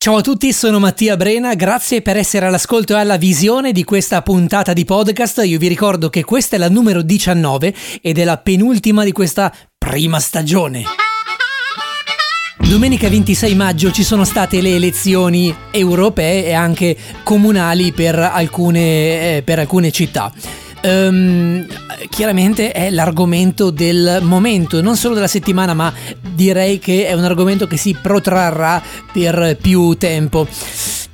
Ciao 0.00 0.18
a 0.18 0.20
tutti, 0.20 0.52
sono 0.52 0.78
Mattia 0.78 1.16
Brena, 1.16 1.54
grazie 1.54 2.02
per 2.02 2.16
essere 2.16 2.46
all'ascolto 2.46 2.94
e 2.94 3.00
alla 3.00 3.16
visione 3.16 3.72
di 3.72 3.82
questa 3.82 4.22
puntata 4.22 4.72
di 4.72 4.84
podcast. 4.84 5.42
Io 5.44 5.58
vi 5.58 5.66
ricordo 5.66 6.08
che 6.08 6.22
questa 6.22 6.54
è 6.54 6.58
la 6.60 6.68
numero 6.68 7.02
19 7.02 7.74
ed 8.00 8.16
è 8.16 8.22
la 8.22 8.36
penultima 8.36 9.02
di 9.02 9.10
questa 9.10 9.52
prima 9.76 10.20
stagione. 10.20 10.84
Domenica 12.60 13.08
26 13.08 13.54
maggio 13.56 13.90
ci 13.90 14.04
sono 14.04 14.22
state 14.22 14.60
le 14.60 14.76
elezioni 14.76 15.52
europee 15.72 16.44
e 16.44 16.52
anche 16.52 16.96
comunali 17.24 17.90
per 17.90 18.20
alcune, 18.20 19.38
eh, 19.38 19.42
per 19.42 19.58
alcune 19.58 19.90
città. 19.90 20.32
Um, 20.80 21.66
chiaramente 22.08 22.70
è 22.72 22.90
l'argomento 22.90 23.70
del 23.70 24.20
momento, 24.22 24.80
non 24.80 24.96
solo 24.96 25.14
della 25.14 25.26
settimana, 25.26 25.74
ma 25.74 25.92
direi 26.34 26.78
che 26.78 27.06
è 27.06 27.14
un 27.14 27.24
argomento 27.24 27.66
che 27.66 27.76
si 27.76 27.96
protrarrà 28.00 28.82
per 29.12 29.58
più 29.60 29.94
tempo. 29.94 30.46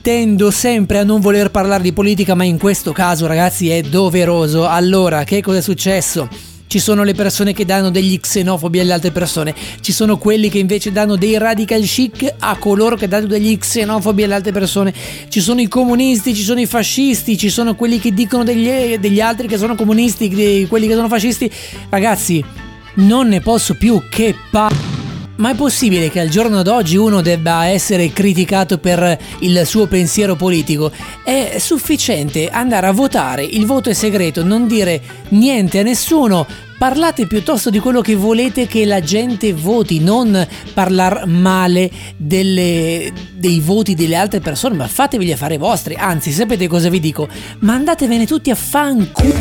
Tendo 0.00 0.50
sempre 0.50 0.98
a 0.98 1.04
non 1.04 1.20
voler 1.20 1.50
parlare 1.50 1.82
di 1.82 1.92
politica, 1.92 2.34
ma 2.34 2.44
in 2.44 2.58
questo 2.58 2.92
caso, 2.92 3.26
ragazzi, 3.26 3.68
è 3.68 3.82
doveroso. 3.82 4.66
Allora, 4.66 5.24
che 5.24 5.42
cosa 5.42 5.58
è 5.58 5.62
successo? 5.62 6.28
Ci 6.68 6.78
sono 6.78 7.02
le 7.02 7.14
persone 7.14 7.52
che 7.52 7.64
danno 7.64 7.90
degli 7.90 8.20
xenofobi 8.20 8.78
alle 8.78 8.92
altre 8.92 9.10
persone, 9.10 9.54
ci 9.80 9.90
sono 9.90 10.16
quelli 10.18 10.48
che 10.48 10.58
invece 10.58 10.92
danno 10.92 11.16
dei 11.16 11.36
radical 11.36 11.82
chic 11.82 12.34
a 12.38 12.56
coloro 12.56 12.94
che 12.94 13.08
danno 13.08 13.26
degli 13.26 13.58
xenofobi 13.58 14.22
alle 14.22 14.34
altre 14.34 14.52
persone, 14.52 14.94
ci 15.28 15.40
sono 15.40 15.60
i 15.60 15.66
comunisti, 15.66 16.34
ci 16.34 16.42
sono 16.42 16.60
i 16.60 16.66
fascisti, 16.66 17.36
ci 17.36 17.50
sono 17.50 17.74
quelli 17.74 17.98
che 17.98 18.12
dicono 18.12 18.44
degli, 18.44 18.96
degli 18.98 19.20
altri 19.20 19.48
che 19.48 19.58
sono 19.58 19.74
comunisti, 19.74 20.66
quelli 20.68 20.86
che 20.86 20.94
sono 20.94 21.08
fascisti. 21.08 21.50
Ragazzi, 21.88 22.44
non 22.94 23.28
ne 23.28 23.40
posso 23.40 23.74
più, 23.74 24.02
che 24.08 24.34
pa... 24.50 24.97
Ma 25.38 25.52
è 25.52 25.54
possibile 25.54 26.10
che 26.10 26.18
al 26.18 26.28
giorno 26.28 26.62
d'oggi 26.62 26.96
uno 26.96 27.20
debba 27.20 27.66
essere 27.66 28.12
criticato 28.12 28.78
per 28.78 29.16
il 29.40 29.62
suo 29.66 29.86
pensiero 29.86 30.34
politico? 30.34 30.90
È 31.22 31.58
sufficiente 31.58 32.48
andare 32.48 32.88
a 32.88 32.92
votare, 32.92 33.44
il 33.44 33.64
voto 33.64 33.88
è 33.88 33.92
segreto, 33.92 34.42
non 34.42 34.66
dire 34.66 35.00
niente 35.28 35.78
a 35.78 35.84
nessuno, 35.84 36.44
parlate 36.76 37.28
piuttosto 37.28 37.70
di 37.70 37.78
quello 37.78 38.00
che 38.00 38.16
volete 38.16 38.66
che 38.66 38.84
la 38.84 39.00
gente 39.00 39.52
voti, 39.52 40.00
non 40.00 40.44
parlare 40.74 41.24
male 41.26 41.88
delle, 42.16 43.12
dei 43.32 43.60
voti 43.60 43.94
delle 43.94 44.16
altre 44.16 44.40
persone, 44.40 44.74
ma 44.74 44.88
fatevi 44.88 45.36
fare 45.36 45.56
vostri. 45.56 45.94
Anzi, 45.94 46.32
sapete 46.32 46.66
cosa 46.66 46.88
vi 46.88 46.98
dico? 46.98 47.28
Mandatevene 47.60 48.26
tutti 48.26 48.50
a 48.50 48.56
fanculo. 48.56 49.32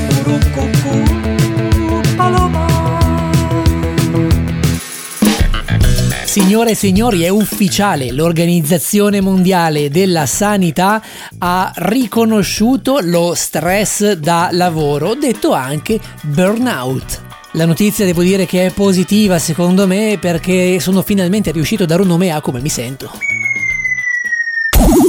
Signore 6.28 6.72
e 6.72 6.75
signori, 6.75 7.23
è 7.23 7.30
ufficiale, 7.30 8.11
l'Organizzazione 8.11 9.22
Mondiale 9.22 9.89
della 9.89 10.25
Sanità 10.25 11.02
ha 11.39 11.72
riconosciuto 11.78 13.00
lo 13.02 13.33
stress 13.33 14.11
da 14.11 14.50
lavoro, 14.52 15.16
detto 15.16 15.53
anche 15.53 16.00
burnout. 16.23 17.22
La 17.53 17.66
notizia 17.66 18.05
devo 18.05 18.22
dire 18.22 18.45
che 18.45 18.67
è 18.67 18.72
positiva 18.72 19.39
secondo 19.39 19.88
me 19.88 20.17
perché 20.20 20.80
sono 20.81 21.02
finalmente 21.02 21.52
riuscito 21.52 21.83
a 21.83 21.88
dare 21.88 22.02
un 22.02 22.09
nome 22.09 22.30
a 22.30 22.42
come 22.42 22.59
mi 22.59 22.70
sento. 22.70 23.09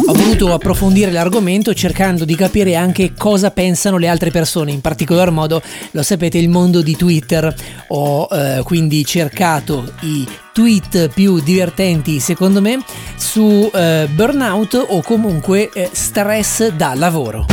Ho 0.08 0.14
voluto 0.14 0.54
approfondire 0.54 1.10
l'argomento 1.10 1.74
cercando 1.74 2.24
di 2.24 2.34
capire 2.34 2.74
anche 2.76 3.12
cosa 3.12 3.50
pensano 3.50 3.98
le 3.98 4.08
altre 4.08 4.30
persone, 4.30 4.72
in 4.72 4.80
particolar 4.80 5.30
modo, 5.30 5.60
lo 5.90 6.02
sapete, 6.02 6.38
il 6.38 6.48
mondo 6.48 6.80
di 6.80 6.96
Twitter. 6.96 7.54
Ho 7.88 8.26
eh, 8.30 8.62
quindi 8.64 9.04
cercato 9.04 9.92
i 10.00 10.26
tweet 10.54 11.10
più 11.10 11.40
divertenti 11.40 12.20
secondo 12.20 12.62
me 12.62 12.82
su 13.16 13.70
eh, 13.72 14.08
burnout 14.10 14.86
o 14.88 15.02
comunque 15.02 15.68
eh, 15.74 15.90
stress 15.92 16.68
da 16.68 16.94
lavoro. 16.94 17.44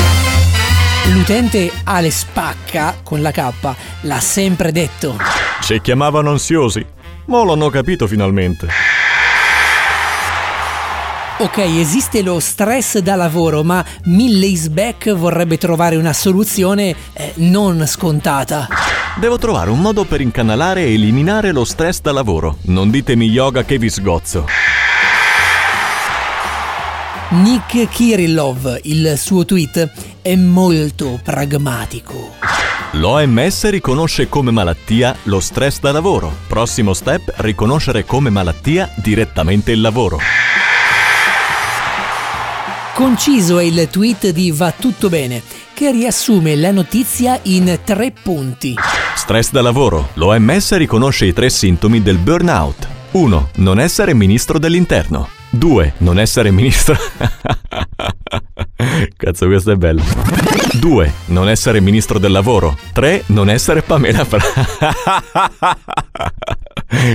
L'utente 1.12 1.70
Ale 1.84 2.10
Spacca 2.10 3.00
con 3.04 3.22
la 3.22 3.32
K 3.32 3.52
l'ha 4.04 4.20
sempre 4.22 4.72
detto. 4.72 5.18
Ci 5.62 5.82
chiamavano 5.82 6.30
ansiosi, 6.32 6.86
ma 7.26 7.44
l'hanno 7.44 7.70
capito 7.70 8.08
finalmente. 8.08 8.85
Ok, 11.38 11.58
esiste 11.58 12.22
lo 12.22 12.40
stress 12.40 13.00
da 13.00 13.16
lavoro, 13.16 13.62
ma 13.62 13.84
Milley's 14.06 14.70
Back 14.70 15.14
vorrebbe 15.14 15.58
trovare 15.58 15.98
una 15.98 16.14
soluzione 16.14 16.96
eh, 17.12 17.34
non 17.36 17.86
scontata. 17.88 18.70
Devo 19.20 19.38
trovare 19.38 19.70
un 19.70 19.82
modo 19.82 20.06
per 20.06 20.22
incanalare 20.22 20.86
e 20.86 20.94
eliminare 20.94 21.52
lo 21.52 21.66
stress 21.66 22.00
da 22.00 22.14
lavoro. 22.14 22.60
Non 22.68 22.90
ditemi 22.90 23.28
yoga 23.28 23.66
che 23.66 23.78
vi 23.78 23.90
sgozzo. 23.90 24.46
Nick 27.32 27.90
Kirillov, 27.90 28.80
il 28.84 29.16
suo 29.18 29.44
tweet, 29.44 29.92
è 30.22 30.36
molto 30.38 31.20
pragmatico. 31.22 32.32
L'OMS 32.92 33.70
riconosce 33.72 34.30
come 34.30 34.52
malattia 34.52 35.14
lo 35.24 35.42
stress 35.42 35.82
da 35.82 35.92
lavoro. 35.92 36.34
Prossimo 36.48 36.94
step, 36.94 37.34
riconoscere 37.38 38.06
come 38.06 38.30
malattia 38.30 38.90
direttamente 38.96 39.74
il 39.74 39.82
lavoro. 39.82 40.18
Conciso 42.96 43.60
è 43.60 43.64
il 43.66 43.90
tweet 43.90 44.30
di 44.30 44.52
Va 44.52 44.72
tutto 44.72 45.10
bene, 45.10 45.42
che 45.74 45.92
riassume 45.92 46.56
la 46.56 46.72
notizia 46.72 47.38
in 47.44 47.80
tre 47.84 48.14
punti. 48.24 48.74
Stress 49.18 49.52
da 49.52 49.62
lavoro. 49.62 50.12
L'OMS 50.14 50.78
riconosce 50.78 51.26
i 51.26 51.34
tre 51.34 51.50
sintomi 51.50 52.02
del 52.02 52.18
burnout. 52.18 52.88
1. 53.12 53.50
Non 53.56 53.82
essere 53.82 54.14
ministro 54.14 54.58
dell'interno. 54.60 55.28
2. 55.50 55.96
Non 55.98 56.20
essere 56.20 56.52
ministro... 56.52 56.96
Cazzo, 59.18 59.48
questo 59.48 59.72
è 59.72 59.76
bello. 59.76 60.02
2. 60.80 61.14
Non 61.26 61.50
essere 61.50 61.82
ministro 61.82 62.18
del 62.18 62.32
lavoro. 62.32 62.78
3. 62.94 63.24
Non 63.26 63.50
essere 63.50 63.82
Pamela 63.82 64.24
Fra... 64.24 64.40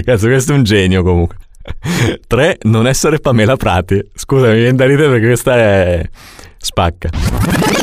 Cazzo, 0.04 0.26
questo 0.26 0.52
è 0.52 0.56
un 0.56 0.62
genio 0.62 1.02
comunque. 1.02 1.36
3. 2.26 2.58
Non 2.62 2.86
essere 2.86 3.18
Pamela 3.18 3.56
Prati. 3.56 4.02
Scusa, 4.14 4.48
mi 4.48 4.58
viene 4.58 4.76
da 4.76 4.86
ridere 4.86 5.10
perché 5.10 5.26
questa 5.26 5.56
è... 5.56 6.08
spacca. 6.56 7.10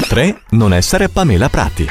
3. 0.07 0.41
Non 0.51 0.73
essere 0.73 1.09
Pamela 1.09 1.49
Prati. 1.49 1.87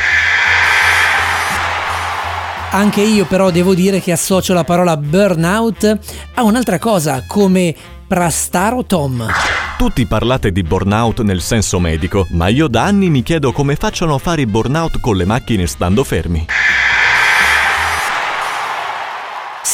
Anche 2.70 3.00
io 3.00 3.24
però 3.24 3.50
devo 3.50 3.74
dire 3.74 4.00
che 4.00 4.12
associo 4.12 4.52
la 4.52 4.64
parola 4.64 4.96
burnout 4.96 5.98
a 6.34 6.42
un'altra 6.42 6.78
cosa, 6.78 7.24
come 7.26 7.74
Prastaro 8.06 8.84
Tom. 8.84 9.26
Tutti 9.78 10.06
parlate 10.06 10.52
di 10.52 10.62
burnout 10.62 11.20
nel 11.20 11.40
senso 11.40 11.78
medico, 11.78 12.26
ma 12.30 12.48
io 12.48 12.68
da 12.68 12.84
anni 12.84 13.08
mi 13.08 13.22
chiedo 13.22 13.52
come 13.52 13.76
facciano 13.76 14.14
a 14.14 14.18
fare 14.18 14.42
i 14.42 14.46
burnout 14.46 15.00
con 15.00 15.16
le 15.16 15.24
macchine 15.24 15.66
stando 15.66 16.04
fermi. 16.04 16.46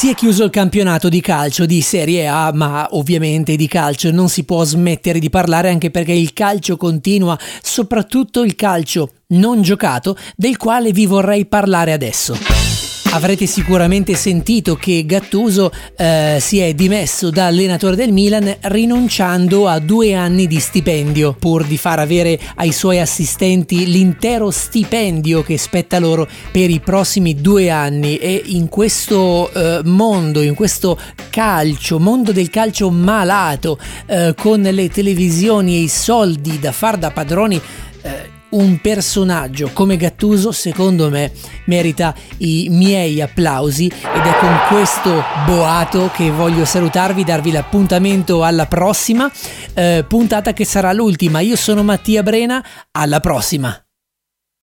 Si 0.03 0.09
è 0.09 0.15
chiuso 0.17 0.43
il 0.43 0.51
campionato 0.51 1.09
di 1.09 1.21
calcio 1.21 1.65
di 1.65 1.81
Serie 1.81 2.27
A, 2.27 2.51
ma 2.53 2.89
ovviamente 2.91 3.55
di 3.55 3.69
calcio 3.69 4.11
non 4.11 4.29
si 4.29 4.43
può 4.43 4.65
smettere 4.65 5.21
di 5.21 5.31
parlare 5.31 5.69
anche 5.69 5.93
perché 5.93 6.11
il 6.11 6.33
calcio 6.33 6.77
continua, 6.77 7.39
soprattutto 7.63 8.43
il 8.43 8.57
calcio 8.57 9.11
non 9.29 9.63
giocato, 9.63 10.17
del 10.35 10.57
quale 10.57 10.91
vi 10.91 11.07
vorrei 11.07 11.47
parlare 11.47 11.93
adesso. 11.93 12.72
Avrete 13.15 13.45
sicuramente 13.45 14.15
sentito 14.15 14.75
che 14.75 15.05
Gattuso 15.05 15.71
eh, 15.99 16.39
si 16.41 16.61
è 16.61 16.73
dimesso 16.73 17.29
da 17.29 17.45
allenatore 17.45 17.95
del 17.95 18.11
Milan 18.11 18.57
rinunciando 18.63 19.69
a 19.69 19.79
due 19.81 20.15
anni 20.15 20.47
di 20.47 20.59
stipendio 20.59 21.37
pur 21.39 21.67
di 21.67 21.77
far 21.77 21.99
avere 21.99 22.41
ai 22.55 22.73
suoi 22.73 23.01
assistenti 23.01 23.85
l'intero 23.85 24.51
stipendio 24.51 25.43
che 25.43 25.59
spetta 25.59 25.99
loro 25.99 26.27
per 26.51 26.71
i 26.71 26.81
prossimi 26.81 27.35
due 27.35 27.69
anni. 27.69 28.17
E 28.17 28.45
in 28.47 28.71
questo 28.71 29.53
eh, 29.53 29.83
mondo, 29.85 30.41
in 30.41 30.55
questo 30.55 30.99
calcio, 31.29 31.99
mondo 31.99 32.33
del 32.33 32.49
calcio 32.49 32.91
malato 32.91 33.79
eh, 34.07 34.35
con 34.35 34.63
le 34.63 34.89
televisioni 34.89 35.77
e 35.77 35.81
i 35.81 35.89
soldi 35.89 36.59
da 36.59 36.73
far 36.73 36.97
da 36.97 37.11
padroni 37.11 37.61
eh, 38.01 38.32
un 38.53 38.81
personaggio 38.81 39.71
come 39.73 39.97
Gattuso 39.97 40.53
secondo 40.53 41.11
me 41.11 41.33
merita 41.67 42.15
i 42.39 42.69
miei 42.71 43.21
applausi 43.21 43.87
ed 43.87 44.23
è 44.23 44.39
con 44.39 44.59
questo 44.69 45.23
boato 45.47 46.11
che 46.13 46.31
voglio 46.31 46.65
salutarvi, 46.65 47.25
darvi 47.25 47.51
l'appuntamento 47.51 48.43
alla 48.45 48.67
prossima 48.67 49.31
eh, 49.75 50.05
puntata 50.07 50.53
che 50.53 50.65
sarà 50.65 50.93
l'ultima. 50.93 51.41
Io 51.41 51.57
sono 51.57 51.83
Mattia 51.83 52.23
Brena, 52.23 52.65
alla 52.91 53.21
prossima. 53.21 53.77